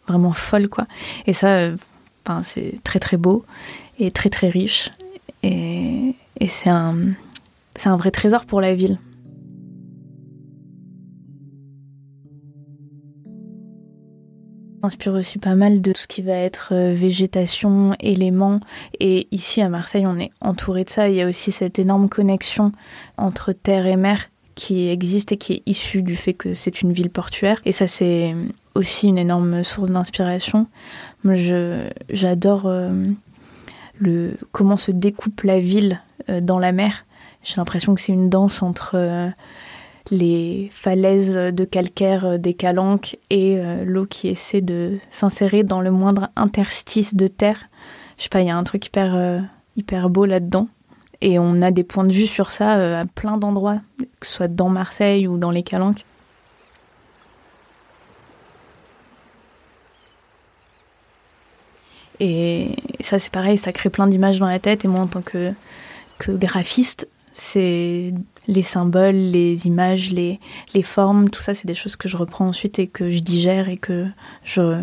vraiment 0.08 0.32
folles, 0.32 0.68
quoi. 0.68 0.86
Et 1.26 1.34
ça, 1.34 1.48
euh, 1.48 1.76
c'est 2.42 2.82
très 2.82 2.98
très 2.98 3.18
beau 3.18 3.44
et 3.98 4.10
très 4.10 4.30
très 4.30 4.48
riche. 4.48 4.90
Et, 5.42 6.14
et 6.40 6.48
c'est 6.48 6.70
un, 6.70 6.96
un 7.84 7.96
vrai 7.96 8.10
trésor 8.10 8.46
pour 8.46 8.60
la 8.60 8.74
ville. 8.74 8.98
Inspire 14.82 15.12
aussi 15.12 15.38
pas 15.38 15.54
mal 15.54 15.80
de 15.80 15.92
tout 15.92 16.00
ce 16.00 16.06
qui 16.06 16.22
va 16.22 16.34
être 16.34 16.70
euh, 16.72 16.92
végétation, 16.92 17.94
éléments. 18.00 18.60
Et 19.00 19.28
ici 19.30 19.62
à 19.62 19.68
Marseille, 19.68 20.06
on 20.06 20.18
est 20.18 20.30
entouré 20.40 20.84
de 20.84 20.90
ça. 20.90 21.08
Il 21.08 21.16
y 21.16 21.22
a 21.22 21.28
aussi 21.28 21.52
cette 21.52 21.78
énorme 21.78 22.08
connexion 22.08 22.72
entre 23.16 23.52
terre 23.52 23.86
et 23.86 23.96
mer 23.96 24.30
qui 24.54 24.88
existe 24.88 25.32
et 25.32 25.36
qui 25.36 25.52
est 25.54 25.62
issue 25.66 26.02
du 26.02 26.16
fait 26.16 26.34
que 26.34 26.54
c'est 26.54 26.82
une 26.82 26.92
ville 26.92 27.10
portuaire. 27.10 27.60
Et 27.64 27.72
ça, 27.72 27.86
c'est 27.86 28.34
aussi 28.74 29.08
une 29.08 29.18
énorme 29.18 29.62
source 29.62 29.90
d'inspiration. 29.90 30.66
Moi, 31.22 31.34
j'adore 32.10 32.66
euh, 32.66 34.32
comment 34.52 34.76
se 34.76 34.90
découpe 34.90 35.42
la 35.42 35.60
ville 35.60 36.00
euh, 36.28 36.40
dans 36.40 36.58
la 36.58 36.72
mer. 36.72 37.04
J'ai 37.44 37.56
l'impression 37.56 37.94
que 37.94 38.00
c'est 38.00 38.12
une 38.12 38.28
danse 38.28 38.62
entre 38.62 38.96
les 40.10 40.68
falaises 40.72 41.34
de 41.34 41.64
calcaire 41.64 42.38
des 42.38 42.54
calanques 42.54 43.18
et 43.30 43.58
euh, 43.58 43.84
l'eau 43.84 44.06
qui 44.06 44.28
essaie 44.28 44.60
de 44.60 44.98
s'insérer 45.10 45.62
dans 45.62 45.80
le 45.80 45.90
moindre 45.90 46.28
interstice 46.36 47.14
de 47.14 47.28
terre. 47.28 47.68
Je 48.16 48.24
sais 48.24 48.28
pas, 48.28 48.40
il 48.40 48.46
y 48.46 48.50
a 48.50 48.56
un 48.56 48.64
truc 48.64 48.86
hyper, 48.86 49.14
euh, 49.14 49.38
hyper 49.76 50.10
beau 50.10 50.24
là-dedans. 50.24 50.68
Et 51.20 51.38
on 51.38 51.62
a 51.62 51.70
des 51.70 51.84
points 51.84 52.04
de 52.04 52.12
vue 52.12 52.26
sur 52.26 52.50
ça 52.50 52.76
euh, 52.76 53.02
à 53.02 53.04
plein 53.04 53.38
d'endroits, 53.38 53.80
que 54.20 54.26
ce 54.26 54.32
soit 54.32 54.48
dans 54.48 54.68
Marseille 54.68 55.26
ou 55.26 55.36
dans 55.36 55.50
les 55.50 55.62
calanques. 55.62 56.04
Et 62.20 62.76
ça, 63.00 63.18
c'est 63.18 63.32
pareil, 63.32 63.58
ça 63.58 63.72
crée 63.72 63.90
plein 63.90 64.06
d'images 64.06 64.38
dans 64.38 64.48
la 64.48 64.58
tête. 64.58 64.84
Et 64.84 64.88
moi, 64.88 65.00
en 65.00 65.06
tant 65.06 65.22
que, 65.22 65.52
que 66.18 66.32
graphiste, 66.32 67.08
c'est 67.32 68.12
les 68.48 68.62
symboles, 68.62 69.14
les 69.14 69.66
images, 69.66 70.10
les, 70.10 70.40
les 70.74 70.82
formes, 70.82 71.28
tout 71.28 71.42
ça, 71.42 71.54
c'est 71.54 71.66
des 71.66 71.74
choses 71.74 71.96
que 71.96 72.08
je 72.08 72.16
reprends 72.16 72.48
ensuite 72.48 72.78
et 72.78 72.88
que 72.88 73.10
je 73.10 73.20
digère 73.20 73.68
et 73.68 73.76
que 73.76 74.06
je, 74.42 74.82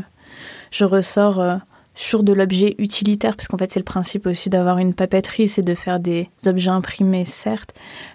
je 0.72 0.86
ressors 0.86 1.40
euh, 1.40 1.58
sur 1.96 2.24
de 2.24 2.32
l'objet 2.32 2.76
utilitaire, 2.78 3.36
parce 3.36 3.48
qu'en 3.48 3.58
fait, 3.58 3.72
c'est 3.72 3.80
le 3.80 3.86
principe 3.86 4.28
aussi 4.28 4.50
d'avoir 4.50 4.78
une 4.78 4.94
papeterie, 4.94 5.48
c'est 5.48 5.64
de 5.64 5.76
faire 5.76 6.00
des 6.00 6.30
objets 6.46 6.70
imprimés, 6.70 7.26
certes, 7.26 7.74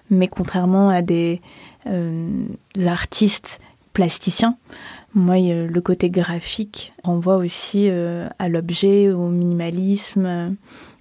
mais 0.09 0.29
contrairement 0.29 0.89
à 0.89 1.03
des, 1.03 1.41
euh, 1.87 2.45
artistes 2.87 3.61
plasticiens, 3.93 4.57
moi, 5.13 5.37
le 5.39 5.81
côté 5.81 6.09
graphique 6.09 6.93
renvoie 7.03 7.37
aussi 7.37 7.89
euh, 7.91 8.29
à 8.39 8.49
l'objet, 8.49 9.11
au 9.11 9.27
minimalisme, 9.27 10.57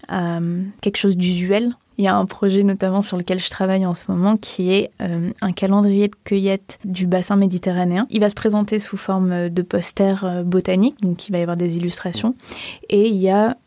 à 0.07 0.39
quelque 0.81 0.97
chose 0.97 1.15
d'usuel 1.15 1.75
il 1.99 2.05
y 2.05 2.07
a 2.07 2.15
un 2.15 2.25
projet 2.25 2.63
notamment 2.63 3.01
sur 3.01 3.17
lequel 3.17 3.39
je 3.39 3.49
travaille 3.49 3.85
en 3.85 3.93
ce 3.93 4.05
moment 4.09 4.37
qui 4.37 4.71
est 4.71 4.89
euh, 5.01 5.31
un 5.41 5.51
calendrier 5.51 6.07
de 6.07 6.15
cueillette 6.23 6.79
du 6.85 7.05
bassin 7.05 7.35
méditerranéen. 7.35 8.07
Il 8.09 8.21
va 8.21 8.29
se 8.29 8.35
présenter 8.35 8.79
sous 8.79 8.95
forme 8.95 9.49
de 9.49 9.61
poster 9.61 10.15
euh, 10.23 10.43
botanique, 10.43 11.01
donc 11.01 11.27
il 11.27 11.33
va 11.33 11.39
y 11.39 11.41
avoir 11.41 11.57
des 11.57 11.75
illustrations. 11.75 12.35
Et 12.89 13.09
il 13.09 13.17
y 13.17 13.29
a 13.29 13.57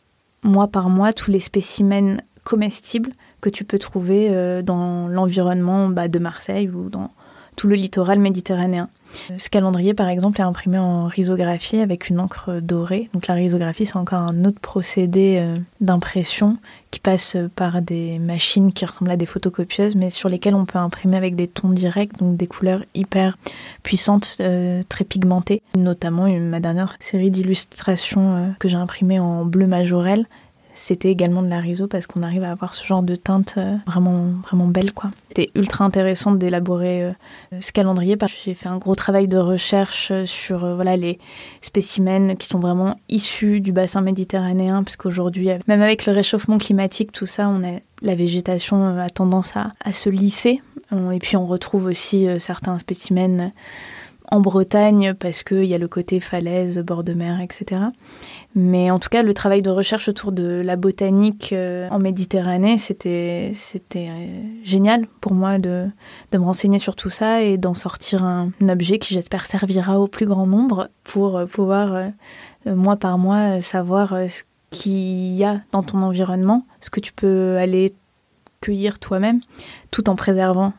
mois 0.43 0.69
par 0.69 0.89
mois 0.89 1.13
tous 1.13 1.31
les 1.31 1.41
spécimens 1.41 2.23
comestibles 2.43 3.13
que 3.43 3.51
tu 3.51 3.65
peux 3.65 3.79
trouver 3.79 4.29
euh, 4.31 4.63
dans 4.63 5.09
l'environnement 5.09 5.91
bah, 5.91 6.09
de 6.09 6.19
Marseille 6.19 6.71
ou 6.71 6.89
dans 6.89 7.11
tout 7.57 7.69
le 7.69 7.75
littoral 7.75 8.19
méditerranéen. 8.19 8.89
Ce 9.39 9.51
calendrier, 9.51 9.95
par 9.95 10.09
exemple, 10.09 10.41
est 10.41 10.45
imprimé 10.45 10.79
en 10.79 11.05
risographie 11.05 11.81
avec 11.81 12.09
une 12.09 12.21
encre 12.21 12.61
dorée. 12.63 13.11
Donc 13.13 13.27
la 13.27 13.35
risographie, 13.35 13.87
c'est 13.87 13.97
encore 13.97 14.21
un 14.21 14.45
autre 14.45 14.61
procédé 14.61 15.37
euh, 15.39 15.59
d'impression 15.81 16.57
qui 16.91 17.01
passe 17.01 17.37
par 17.55 17.83
des 17.83 18.19
machines 18.19 18.73
qui 18.73 18.85
ressemblent 18.85 19.11
à 19.11 19.17
des 19.17 19.27
photocopieuses, 19.27 19.97
mais 19.97 20.11
sur 20.11 20.29
lesquelles 20.29 20.55
on 20.55 20.65
peut 20.65 20.79
imprimer 20.79 21.17
avec 21.17 21.37
des 21.37 21.49
tons 21.49 21.71
directs, 21.73 22.19
donc 22.19 22.37
des 22.37 22.47
couleurs 22.47 22.85
hyper 22.95 23.37
puissantes, 23.83 24.37
euh, 24.41 24.83
très 24.89 25.05
pigmentées. 25.05 25.63
Notamment 25.75 26.29
ma 26.41 26.61
dernière 26.61 26.97
série 27.01 27.31
d'illustrations 27.31 28.37
euh, 28.37 28.49
que 28.59 28.69
j'ai 28.69 28.77
imprimées 28.77 29.21
en 29.21 29.45
bleu 29.45 29.67
majorel 29.67 30.27
c'était 30.75 31.11
également 31.11 31.43
de 31.43 31.49
la 31.49 31.61
riso 31.61 31.87
parce 31.87 32.07
qu'on 32.07 32.23
arrive 32.23 32.43
à 32.45 32.51
avoir 32.51 32.75
ce 32.75 32.85
genre 32.85 33.03
de 33.03 33.17
teinte 33.17 33.55
euh, 33.59 33.77
vraiment 33.87 34.27
vraiment 34.43 34.67
belle 34.67 34.93
quoi. 34.93 35.11
C'était 35.29 35.51
ultra 35.55 35.85
intéressant 35.85 36.33
d'élaborer 36.33 37.05
euh, 37.05 37.13
ce 37.61 37.73
calendrier 37.73 38.17
parce 38.17 38.33
que 38.33 38.39
j'ai 38.45 38.55
fait 38.55 38.69
un 38.69 38.79
gros 38.79 38.95
travail 38.95 39.29
de 39.29 39.39
recherche 39.39 40.11
euh, 40.11 40.27
sur 40.27 40.75
voilà 40.75 40.97
les 40.97 41.19
spécimens 41.61 42.37
qui 42.37 42.47
sont 42.47 42.59
vraiment 42.59 42.99
issus 43.09 43.61
du 43.61 43.73
bassin 43.73 44.01
méditerranéen 44.01 44.83
parce 44.83 44.97
qu'aujourd'hui 44.97 45.51
même 45.67 45.83
avec 45.83 46.07
le 46.07 46.13
réchauffement 46.13 46.59
climatique 46.59 47.13
tout 47.13 47.27
ça 47.27 47.49
on 47.49 47.63
a 47.63 47.79
la 48.01 48.15
végétation 48.15 48.99
a 48.99 49.11
tendance 49.11 49.57
à, 49.57 49.73
à 49.85 49.93
se 49.93 50.09
lisser 50.09 50.61
et 51.13 51.19
puis 51.21 51.37
on 51.37 51.47
retrouve 51.47 51.87
aussi 51.87 52.27
certains 52.39 52.79
spécimens 52.79 53.53
en 54.31 54.41
Bretagne 54.41 55.15
parce 55.15 55.43
qu'il 55.43 55.65
y 55.65 55.75
a 55.75 55.79
le 55.79 55.89
côté 55.89 56.21
falaise, 56.21 56.79
bord 56.79 57.05
de 57.05 57.13
mer, 57.13 57.41
etc. 57.41 57.83
Mais 58.55 58.91
en 58.91 58.99
tout 58.99 59.09
cas, 59.09 59.23
le 59.23 59.35
travail 59.35 59.63
de 59.63 59.71
recherche 59.71 60.09
autour 60.09 60.33
de 60.33 60.63
la 60.65 60.77
botanique 60.77 61.53
euh, 61.53 61.89
en 61.91 61.99
Méditerranée, 61.99 62.79
c'était 62.79 63.53
euh, 63.97 64.43
génial 64.65 65.07
pour 65.21 65.33
moi 65.33 65.59
de, 65.59 65.89
de 66.33 66.39
me 66.39 66.45
renseigner 66.45 66.79
sur 66.79 66.97
tout 66.97 67.11
ça 67.11 67.43
et 67.43 67.57
d'en 67.57 67.75
sortir 67.75 68.23
un, 68.23 68.51
objet 68.69 68.99
qui, 68.99 69.15
j'espère, 69.15 69.47
servira 69.47 69.99
au 69.99 70.07
plus 70.07 70.27
grand 70.27 70.47
nombre 70.47 70.89
pour 71.05 71.39
euh, 71.39 71.47
pouvoir, 71.47 72.11
mois 72.67 72.97
par 72.97 73.19
mois, 73.19 73.61
savoir 73.61 74.11
ce 74.29 74.43
qu'il 74.71 75.35
y 75.35 75.45
a 75.45 75.61
dans 75.73 75.83
ton 75.83 76.03
environnement, 76.03 76.65
ce 76.81 76.91
que 76.91 77.01
tu 77.01 77.13
peux 77.13 77.57
aller 77.57 77.95
cueillir 78.61 78.99
toi-même, 78.99 79.41
tout 79.91 80.09
en 80.09 80.15
préservant 80.15 80.73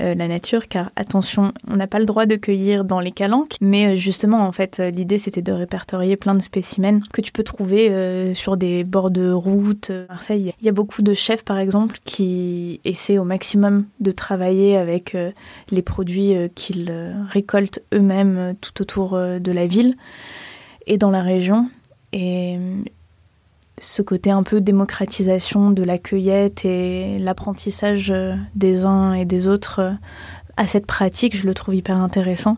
euh, 0.00 0.14
la 0.14 0.28
nature, 0.28 0.68
car 0.68 0.90
attention, 0.96 1.52
on 1.68 1.76
n'a 1.76 1.86
pas 1.86 1.98
le 1.98 2.06
droit 2.06 2.26
de 2.26 2.36
cueillir 2.36 2.84
dans 2.84 3.00
les 3.00 3.12
calanques, 3.12 3.56
mais 3.60 3.86
euh, 3.86 3.94
justement, 3.96 4.46
en 4.46 4.52
fait, 4.52 4.80
euh, 4.80 4.90
l'idée 4.90 5.18
c'était 5.18 5.42
de 5.42 5.52
répertorier 5.52 6.16
plein 6.16 6.34
de 6.34 6.42
spécimens 6.42 7.00
que 7.12 7.20
tu 7.20 7.32
peux 7.32 7.42
trouver 7.42 8.34
sur 8.34 8.56
des 8.56 8.84
bords 8.84 9.10
de 9.10 9.30
route. 9.30 9.90
Marseille, 10.08 10.54
il 10.60 10.66
y 10.66 10.68
a 10.68 10.72
beaucoup 10.72 11.02
de 11.02 11.14
chefs, 11.14 11.44
par 11.44 11.58
exemple, 11.58 11.98
qui 12.04 12.80
essaient 12.84 13.18
au 13.18 13.24
maximum 13.24 13.86
de 14.00 14.10
travailler 14.10 14.76
avec 14.76 15.16
les 15.70 15.82
produits 15.82 16.34
qu'ils 16.54 16.92
récoltent 17.28 17.82
eux-mêmes 17.92 18.54
tout 18.60 18.80
autour 18.80 19.12
de 19.18 19.52
la 19.52 19.66
ville 19.66 19.96
et 20.86 20.98
dans 20.98 21.10
la 21.10 21.22
région. 21.22 21.68
Et 22.12 22.58
ce 23.78 24.02
côté 24.02 24.30
un 24.30 24.42
peu 24.42 24.60
démocratisation 24.60 25.70
de 25.70 25.82
la 25.82 25.98
cueillette 25.98 26.64
et 26.64 27.18
l'apprentissage 27.18 28.10
euh, 28.10 28.34
des 28.54 28.84
uns 28.84 29.12
et 29.14 29.24
des 29.24 29.46
autres 29.46 29.80
euh, 29.80 29.92
à 30.56 30.66
cette 30.66 30.86
pratique, 30.86 31.36
je 31.36 31.46
le 31.46 31.54
trouve 31.54 31.74
hyper 31.74 31.96
intéressant. 31.96 32.56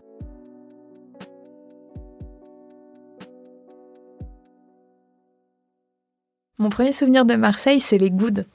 Mon 6.59 6.69
premier 6.69 6.91
souvenir 6.91 7.25
de 7.25 7.35
Marseille, 7.35 7.79
c'est 7.79 7.97
les 7.97 8.09
goudes. 8.09 8.45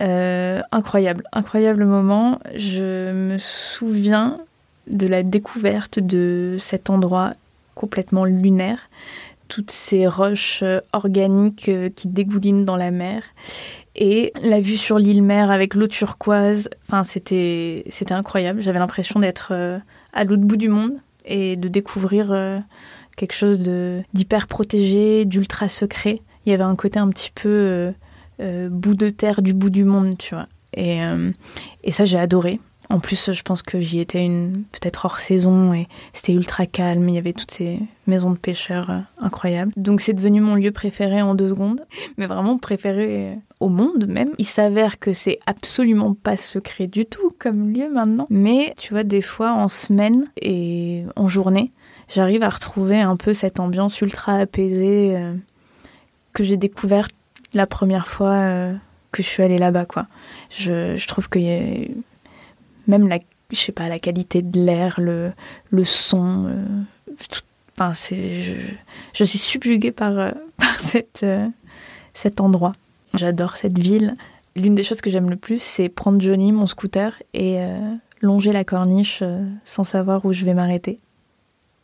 Euh, 0.00 0.60
incroyable, 0.70 1.24
incroyable 1.32 1.84
moment. 1.84 2.40
Je 2.54 3.12
me 3.12 3.38
souviens 3.38 4.40
de 4.86 5.06
la 5.06 5.22
découverte 5.22 5.98
de 5.98 6.56
cet 6.58 6.90
endroit 6.90 7.32
complètement 7.74 8.24
lunaire 8.24 8.88
toutes 9.48 9.70
ces 9.70 10.06
roches 10.06 10.60
euh, 10.62 10.80
organiques 10.92 11.68
euh, 11.68 11.88
qui 11.94 12.08
dégoulinent 12.08 12.64
dans 12.64 12.76
la 12.76 12.90
mer. 12.90 13.22
Et 13.96 14.32
la 14.42 14.60
vue 14.60 14.76
sur 14.76 14.98
l'île 14.98 15.22
mer 15.22 15.50
avec 15.50 15.74
l'eau 15.74 15.88
turquoise, 15.88 16.68
enfin, 16.86 17.02
c'était, 17.02 17.84
c'était 17.88 18.14
incroyable. 18.14 18.62
J'avais 18.62 18.78
l'impression 18.78 19.18
d'être 19.18 19.48
euh, 19.52 19.78
à 20.12 20.24
l'autre 20.24 20.42
bout 20.42 20.56
du 20.56 20.68
monde 20.68 20.92
et 21.24 21.56
de 21.56 21.68
découvrir 21.68 22.28
quelque 23.16 23.34
chose 23.34 23.60
de, 23.60 24.02
d'hyper 24.14 24.46
protégé, 24.46 25.26
d'ultra 25.26 25.68
secret. 25.68 26.22
Il 26.46 26.50
y 26.50 26.54
avait 26.54 26.62
un 26.62 26.76
côté 26.76 26.98
un 26.98 27.08
petit 27.10 27.30
peu 27.30 27.92
bout 28.38 28.94
de 28.94 29.10
terre 29.10 29.42
du 29.42 29.52
bout 29.52 29.68
du 29.68 29.84
monde, 29.84 30.16
tu 30.16 30.34
vois. 30.34 30.46
Et, 30.72 31.00
et 31.84 31.92
ça, 31.92 32.06
j'ai 32.06 32.18
adoré. 32.18 32.60
En 32.90 33.00
plus, 33.00 33.32
je 33.32 33.42
pense 33.42 33.60
que 33.60 33.80
j'y 33.80 34.00
étais 34.00 34.24
une 34.24 34.64
peut-être 34.72 35.04
hors 35.04 35.18
saison 35.18 35.74
et 35.74 35.88
c'était 36.14 36.32
ultra 36.32 36.64
calme. 36.64 37.06
Il 37.08 37.14
y 37.14 37.18
avait 37.18 37.34
toutes 37.34 37.50
ces 37.50 37.80
maisons 38.06 38.30
de 38.30 38.38
pêcheurs 38.38 38.90
euh, 38.90 38.98
incroyables. 39.18 39.72
Donc 39.76 40.00
c'est 40.00 40.14
devenu 40.14 40.40
mon 40.40 40.54
lieu 40.54 40.70
préféré 40.70 41.20
en 41.20 41.34
deux 41.34 41.50
secondes, 41.50 41.84
mais 42.16 42.26
vraiment 42.26 42.56
préféré 42.56 43.32
euh, 43.32 43.34
au 43.60 43.68
monde 43.68 44.06
même. 44.08 44.30
Il 44.38 44.46
s'avère 44.46 44.98
que 44.98 45.12
c'est 45.12 45.38
absolument 45.46 46.14
pas 46.14 46.38
secret 46.38 46.86
du 46.86 47.04
tout 47.04 47.30
comme 47.38 47.74
lieu 47.74 47.90
maintenant. 47.92 48.26
Mais 48.30 48.74
tu 48.78 48.94
vois, 48.94 49.04
des 49.04 49.22
fois 49.22 49.52
en 49.52 49.68
semaine 49.68 50.26
et 50.40 51.04
en 51.14 51.28
journée, 51.28 51.72
j'arrive 52.08 52.42
à 52.42 52.48
retrouver 52.48 53.00
un 53.00 53.16
peu 53.16 53.34
cette 53.34 53.60
ambiance 53.60 54.00
ultra 54.00 54.38
apaisée 54.38 55.14
euh, 55.14 55.34
que 56.32 56.42
j'ai 56.42 56.56
découverte 56.56 57.12
la 57.52 57.66
première 57.66 58.08
fois 58.08 58.72
que 59.10 59.22
je 59.22 59.28
suis 59.28 59.42
allée 59.42 59.56
là-bas. 59.56 59.86
Je, 60.50 60.98
je 60.98 61.06
trouve 61.06 61.30
qu'il 61.30 61.42
y 61.42 61.50
a 61.50 61.88
même 62.88 63.06
la, 63.06 63.18
je 63.50 63.56
sais 63.56 63.72
pas, 63.72 63.88
la 63.88 63.98
qualité 63.98 64.42
de 64.42 64.60
l'air, 64.60 64.98
le, 65.00 65.32
le 65.70 65.84
son. 65.84 66.46
Euh, 66.46 66.64
enfin, 67.76 67.94
c'est, 67.94 68.42
je, 68.42 68.54
je, 69.14 69.24
suis 69.24 69.38
subjuguée 69.38 69.92
par, 69.92 70.18
euh, 70.18 70.32
par 70.56 70.80
cette, 70.80 71.20
euh, 71.22 71.46
cet 72.14 72.40
endroit. 72.40 72.72
J'adore 73.14 73.56
cette 73.56 73.78
ville. 73.78 74.16
L'une 74.56 74.74
des 74.74 74.82
choses 74.82 75.00
que 75.00 75.10
j'aime 75.10 75.30
le 75.30 75.36
plus, 75.36 75.62
c'est 75.62 75.88
prendre 75.88 76.20
Johnny, 76.20 76.50
mon 76.50 76.66
scooter, 76.66 77.22
et 77.32 77.58
longer 78.20 78.52
la 78.52 78.64
corniche 78.64 79.22
sans 79.64 79.84
savoir 79.84 80.24
où 80.24 80.32
je 80.32 80.44
vais 80.44 80.52
m'arrêter. 80.52 80.98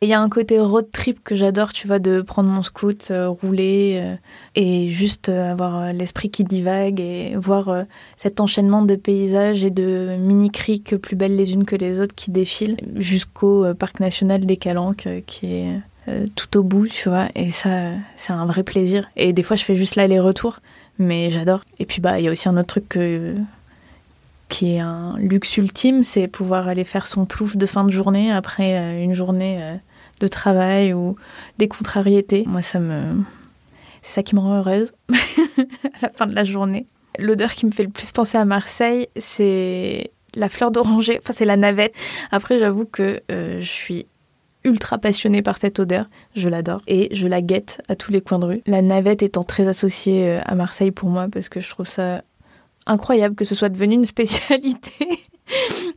Il 0.04 0.08
y 0.08 0.12
a 0.12 0.20
un 0.20 0.28
côté 0.28 0.60
road 0.60 0.90
trip 0.92 1.24
que 1.24 1.34
j'adore, 1.34 1.72
tu 1.72 1.86
vois, 1.86 1.98
de 1.98 2.20
prendre 2.20 2.50
mon 2.50 2.60
scoot, 2.60 3.08
euh, 3.10 3.30
rouler 3.30 3.98
euh, 4.02 4.16
et 4.54 4.90
juste 4.90 5.30
euh, 5.30 5.50
avoir 5.50 5.94
l'esprit 5.94 6.28
qui 6.28 6.44
divague 6.44 7.00
et 7.00 7.34
voir 7.36 7.84
cet 8.18 8.38
enchaînement 8.38 8.82
de 8.82 8.96
paysages 8.96 9.64
et 9.64 9.70
de 9.70 10.16
mini 10.18 10.50
criques 10.50 10.94
plus 10.98 11.16
belles 11.16 11.34
les 11.36 11.54
unes 11.54 11.64
que 11.64 11.74
les 11.74 12.00
autres 12.00 12.14
qui 12.14 12.30
défilent 12.30 12.76
jusqu'au 12.98 13.72
parc 13.72 13.98
national 13.98 14.44
des 14.44 14.58
Calanques 14.58 15.08
qui 15.26 15.46
est 15.54 15.80
tout 16.34 16.58
au 16.58 16.62
bout, 16.62 16.86
tu 16.86 17.08
vois. 17.08 17.28
Et 17.34 17.50
ça, 17.50 17.70
c'est 18.18 18.34
un 18.34 18.44
vrai 18.44 18.62
plaisir. 18.62 19.08
Et 19.16 19.32
des 19.32 19.42
fois, 19.42 19.56
je 19.56 19.64
fais 19.64 19.74
juste 19.74 19.96
l'aller-retour, 19.96 20.60
mais 20.98 21.30
j'adore. 21.30 21.64
Et 21.78 21.86
puis, 21.86 22.02
bah, 22.02 22.20
il 22.20 22.26
y 22.26 22.28
a 22.28 22.30
aussi 22.30 22.46
un 22.46 22.58
autre 22.58 22.68
truc 22.68 22.90
que 22.90 23.34
qui 24.50 24.74
est 24.74 24.80
un 24.80 25.16
luxe 25.16 25.56
ultime, 25.56 26.04
c'est 26.04 26.28
pouvoir 26.28 26.68
aller 26.68 26.84
faire 26.84 27.06
son 27.06 27.24
plouf 27.24 27.56
de 27.56 27.64
fin 27.64 27.84
de 27.84 27.90
journée 27.90 28.30
après 28.30 29.02
une 29.02 29.14
journée 29.14 29.78
de 30.20 30.26
travail 30.26 30.92
ou 30.92 31.16
des 31.58 31.68
contrariétés. 31.68 32.44
Moi, 32.46 32.62
ça 32.62 32.80
me. 32.80 33.22
C'est 34.02 34.14
ça 34.14 34.22
qui 34.22 34.34
me 34.34 34.40
rend 34.40 34.58
heureuse 34.58 34.92
à 35.12 35.98
la 36.02 36.10
fin 36.10 36.26
de 36.26 36.34
la 36.34 36.44
journée. 36.44 36.86
L'odeur 37.18 37.52
qui 37.52 37.64
me 37.64 37.70
fait 37.70 37.84
le 37.84 37.90
plus 37.90 38.12
penser 38.12 38.36
à 38.36 38.44
Marseille, 38.44 39.08
c'est 39.16 40.10
la 40.34 40.48
fleur 40.48 40.70
d'oranger. 40.70 41.18
Enfin, 41.22 41.32
c'est 41.32 41.44
la 41.44 41.56
navette. 41.56 41.94
Après, 42.30 42.58
j'avoue 42.58 42.84
que 42.84 43.22
euh, 43.30 43.60
je 43.60 43.66
suis 43.66 44.06
ultra 44.64 44.98
passionnée 44.98 45.42
par 45.42 45.58
cette 45.58 45.78
odeur. 45.78 46.06
Je 46.34 46.48
l'adore 46.48 46.82
et 46.86 47.08
je 47.14 47.26
la 47.26 47.42
guette 47.42 47.82
à 47.88 47.96
tous 47.96 48.10
les 48.10 48.20
coins 48.20 48.38
de 48.38 48.46
rue. 48.46 48.62
La 48.66 48.82
navette 48.82 49.22
étant 49.22 49.44
très 49.44 49.66
associée 49.68 50.28
euh, 50.28 50.40
à 50.44 50.54
Marseille 50.54 50.90
pour 50.90 51.08
moi 51.08 51.28
parce 51.32 51.48
que 51.48 51.60
je 51.60 51.68
trouve 51.70 51.86
ça 51.86 52.22
incroyable 52.86 53.34
que 53.34 53.44
ce 53.44 53.54
soit 53.54 53.68
devenu 53.68 53.94
une 53.94 54.06
spécialité. 54.06 54.92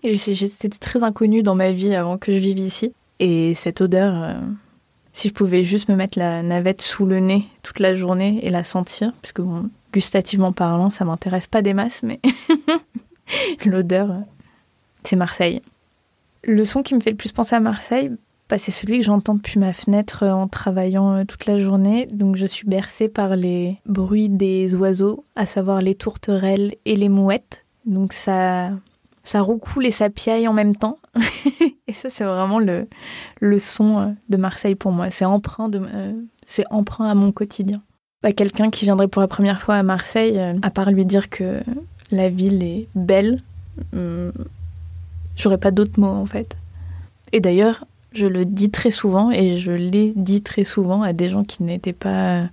C'était 0.04 0.78
très 0.78 1.04
inconnu 1.04 1.42
dans 1.42 1.56
ma 1.56 1.72
vie 1.72 1.96
avant 1.96 2.18
que 2.18 2.32
je 2.32 2.38
vive 2.38 2.60
ici. 2.60 2.94
Et 3.20 3.54
cette 3.56 3.82
odeur, 3.82 4.24
euh, 4.24 4.40
si 5.14 5.30
je 5.30 5.34
pouvais 5.34 5.64
juste 5.64 5.90
me 5.90 5.96
mettre 5.96 6.20
la 6.20 6.44
navette 6.44 6.82
sous 6.82 7.06
le 7.06 7.20
nez 7.20 7.46
toute 7.64 7.80
la 7.80 7.96
journée 7.96 8.46
et 8.46 8.50
la 8.50 8.64
sentir, 8.64 9.14
parce 9.22 9.32
que 9.32 9.42
gustativement 9.92 10.52
parlant, 10.52 10.90
ça 10.90 11.06
m'intéresse 11.06 11.48
pas 11.48 11.62
des 11.62 11.74
masses, 11.74 12.04
mais 12.04 12.20
l'odeur, 13.66 14.12
euh, 14.12 14.20
c'est 15.04 15.16
Marseille. 15.16 15.62
Le 16.44 16.64
son 16.66 16.84
qui 16.84 16.94
me 16.94 17.00
fait 17.00 17.12
le 17.12 17.18
plus 17.18 17.32
penser 17.32 17.56
à 17.56 17.60
Marseille, 17.60 18.12
bah, 18.50 18.58
c'est 18.58 18.72
celui 18.72 19.00
que 19.00 19.06
j'entends 19.06 19.36
depuis 19.36 19.60
ma 19.60 19.74
fenêtre 19.74 20.24
euh, 20.24 20.32
en 20.32 20.48
travaillant 20.48 21.26
toute 21.26 21.48
la 21.48 21.58
journée. 21.58 22.06
Donc 22.06 22.36
je 22.36 22.46
suis 22.46 22.68
bercée 22.68 23.10
par 23.10 23.36
les 23.36 23.78
bruits 23.86 24.30
des 24.30 24.76
oiseaux, 24.76 25.24
à 25.36 25.46
savoir 25.46 25.82
les 25.82 25.96
tourterelles 25.96 26.76
et 26.86 26.96
les 26.96 27.10
mouettes. 27.10 27.66
Donc 27.86 28.14
ça, 28.14 28.72
ça 29.28 29.42
roucoule 29.42 29.86
et 29.86 29.92
ça 29.92 30.10
piaille 30.10 30.48
en 30.48 30.54
même 30.54 30.76
temps. 30.76 31.00
et 31.88 31.94
ça, 31.94 32.10
c'est 32.10 32.24
vraiment 32.24 32.60
le, 32.60 32.88
le 33.42 33.60
son 33.60 34.00
euh, 34.00 34.08
de 34.30 34.38
Marseille 34.38 34.76
pour 34.76 34.94
moi. 34.94 35.12
C'est 35.12 35.26
emprunt, 35.26 35.70
euh, 35.74 36.14
emprunt 36.70 37.10
à 37.10 37.14
mon 37.14 37.34
quotidien. 37.34 37.82
Bah, 38.24 38.32
quelqu'un 38.32 38.70
qui 38.70 38.86
viendrait 38.86 39.10
pour 39.10 39.22
la 39.22 39.28
première 39.28 39.62
fois 39.62 39.76
à 39.76 39.84
Marseille, 39.84 40.40
euh, 40.40 40.54
à 40.62 40.70
part 40.70 40.92
lui 40.92 41.06
dire 41.06 41.30
que 41.30 41.62
la 42.10 42.30
ville 42.30 42.64
est 42.64 42.88
belle, 42.96 43.42
hmm, 43.92 44.30
j'aurais 45.36 45.58
pas 45.58 45.72
d'autres 45.72 46.00
mots 46.00 46.08
en 46.08 46.26
fait. 46.26 46.56
Et 47.34 47.42
d'ailleurs, 47.42 47.84
je 48.14 48.26
le 48.26 48.46
dis 48.46 48.72
très 48.72 48.92
souvent 48.92 49.30
et 49.30 49.58
je 49.58 49.74
l'ai 49.74 50.14
dit 50.16 50.42
très 50.42 50.64
souvent 50.64 51.02
à 51.02 51.12
des 51.12 51.28
gens 51.28 51.44
qui 51.44 51.64
n'étaient 51.64 51.92
pas 51.92 52.50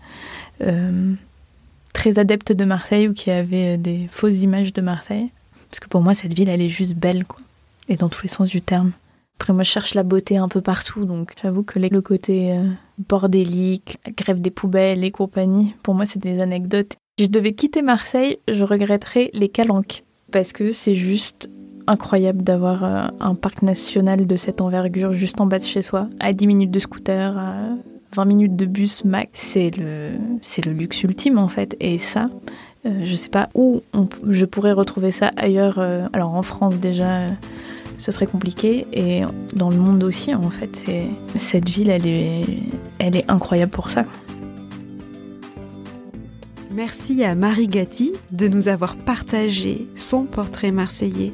très 1.93 2.19
adeptes 2.19 2.53
de 2.53 2.65
Marseille 2.65 3.07
ou 3.07 3.15
qui 3.15 3.31
avaient 3.31 3.79
des 3.79 4.09
fausses 4.11 4.43
images 4.43 4.73
de 4.73 4.81
Marseille. 4.83 5.31
Parce 5.75 5.81
que 5.81 5.89
pour 5.89 6.03
moi, 6.03 6.15
cette 6.15 6.35
ville, 6.35 6.49
elle 6.49 6.63
est 6.63 6.69
juste 6.69 6.95
belle, 6.95 7.25
quoi. 7.25 7.41
Et 7.89 7.97
dans 7.97 8.09
tous 8.09 8.23
les 8.23 8.29
sens 8.29 8.49
du 8.49 8.61
terme. 8.61 8.93
Après, 9.41 9.53
moi, 9.53 9.65
je 9.65 9.71
cherche 9.71 9.95
la 9.95 10.05
beauté 10.05 10.37
un 10.37 10.47
peu 10.47 10.61
partout, 10.61 11.05
donc 11.05 11.35
j'avoue 11.43 11.65
que 11.65 11.81
le 11.81 12.01
côté 12.01 12.53
euh, 12.53 12.63
bordélique, 13.09 13.99
grève 14.17 14.41
des 14.41 14.53
poubelles 14.53 15.03
et 15.03 15.11
compagnie, 15.11 15.75
pour 15.83 15.97
moi, 15.97 16.07
c'est 16.07 16.21
des 16.21 16.41
anecdotes. 16.41 16.95
Si 17.19 17.25
je 17.25 17.29
devais 17.29 17.55
quitter 17.55 17.83
Marseille, 17.83 18.39
je 18.47 18.63
regretterais 18.63 19.31
les 19.33 19.49
calanques. 19.49 20.05
Parce 20.31 20.53
que 20.53 20.71
c'est 20.71 20.95
juste 20.95 21.51
incroyable 21.89 22.43
d'avoir 22.43 22.85
euh, 22.85 23.09
un 23.19 23.35
parc 23.35 23.63
national 23.63 24.29
de 24.29 24.37
cette 24.37 24.61
envergure 24.61 25.13
juste 25.13 25.41
en 25.41 25.47
bas 25.47 25.59
de 25.59 25.65
chez 25.65 25.83
soi, 25.83 26.09
à 26.21 26.33
10 26.33 26.47
minutes 26.47 26.71
de 26.71 26.79
scooter, 26.79 27.37
à 27.37 27.71
20 28.15 28.25
minutes 28.27 28.55
de 28.55 28.67
bus 28.67 29.05
max. 29.05 29.31
C'est 29.33 29.71
le, 29.77 30.19
c'est 30.41 30.65
le 30.65 30.73
luxe 30.73 31.03
ultime, 31.03 31.37
en 31.37 31.49
fait. 31.49 31.75
Et 31.81 31.99
ça, 31.99 32.27
je 32.85 32.91
euh, 32.91 33.05
je 33.05 33.15
sais 33.15 33.29
pas 33.29 33.49
où 33.55 33.83
je 34.29 34.45
pourrais 34.45 34.73
retrouver 34.73 35.11
ça 35.11 35.31
ailleurs. 35.37 35.79
Euh, 35.79 36.07
alors 36.13 36.35
en 36.35 36.43
France 36.43 36.77
déjà, 36.79 37.29
ce 37.99 38.13
serait 38.13 38.27
compliqué 38.27 38.87
et 38.93 39.23
dans 39.55 39.71
le 39.71 39.77
monde 39.77 40.03
aussi 40.03 40.35
en 40.35 40.51
fait. 40.51 40.85
Cette 41.37 41.69
ville, 41.69 41.91
elle 41.91 42.07
est, 42.07 42.45
elle 42.99 43.17
est 43.17 43.31
incroyable 43.31 43.73
pour 43.73 43.91
ça. 43.91 44.05
Merci 46.71 47.23
à 47.23 47.37
Marie 47.37 47.69
Gatti 47.69 48.13
de 48.33 48.49
nous 48.49 48.67
avoir 48.67 48.97
partagé 48.97 49.87
son 49.95 50.25
portrait 50.25 50.73
marseillais. 50.73 51.33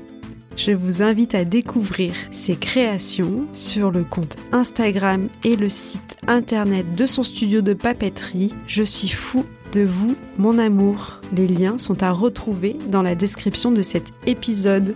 Je 0.56 0.72
vous 0.72 1.02
invite 1.02 1.34
à 1.34 1.46
découvrir 1.46 2.12
ses 2.30 2.56
créations 2.56 3.46
sur 3.54 3.90
le 3.90 4.04
compte 4.04 4.36
Instagram 4.52 5.28
et 5.42 5.56
le 5.56 5.70
site 5.70 6.18
internet 6.26 6.94
de 6.94 7.06
son 7.06 7.22
studio 7.22 7.62
de 7.62 7.72
papeterie. 7.72 8.52
Je 8.66 8.82
suis 8.82 9.08
fou 9.08 9.46
de 9.72 9.82
vous, 9.82 10.16
mon 10.38 10.58
amour. 10.58 11.20
Les 11.36 11.46
liens 11.46 11.78
sont 11.78 12.02
à 12.02 12.10
retrouver 12.10 12.76
dans 12.88 13.02
la 13.02 13.14
description 13.14 13.70
de 13.70 13.82
cet 13.82 14.04
épisode. 14.26 14.94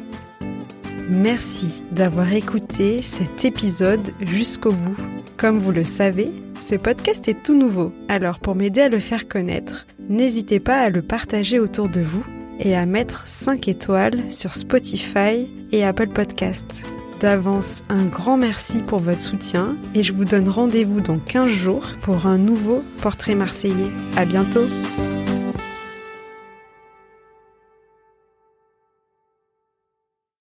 Merci 1.09 1.83
d'avoir 1.92 2.33
écouté 2.33 3.03
cet 3.03 3.44
épisode 3.44 4.11
jusqu'au 4.20 4.72
bout. 4.72 4.96
Comme 5.37 5.59
vous 5.59 5.72
le 5.72 5.85
savez, 5.85 6.31
ce 6.61 6.77
podcast 6.77 7.29
est 7.29 7.42
tout 7.42 7.57
nouveau, 7.57 7.92
alors 8.09 8.38
pour 8.38 8.55
m'aider 8.55 8.81
à 8.81 8.88
le 8.88 8.98
faire 8.98 9.29
connaître, 9.29 9.87
n'hésitez 10.09 10.61
pas 10.61 10.81
à 10.81 10.90
le 10.90 11.03
partager 11.03 11.59
autour 11.59 11.88
de 11.88 12.01
vous 12.01 12.25
et 12.61 12.75
à 12.75 12.87
mettre 12.87 13.27
5 13.27 13.68
étoiles 13.68 14.31
sur 14.31 14.55
Spotify 14.55 15.48
et 15.72 15.85
Apple 15.85 16.09
Podcasts. 16.09 16.85
D'avance, 17.24 17.84
un 17.88 18.04
grand 18.04 18.37
merci 18.37 18.82
pour 18.82 18.98
votre 18.98 19.22
soutien 19.22 19.78
et 19.94 20.02
je 20.02 20.12
vous 20.12 20.26
donne 20.26 20.46
rendez-vous 20.46 21.00
dans 21.00 21.16
15 21.16 21.48
jours 21.48 21.87
pour 22.02 22.26
un 22.26 22.37
nouveau 22.37 22.84
portrait 23.00 23.34
marseillais. 23.34 23.88
À 24.14 24.26
bientôt! 24.26 24.66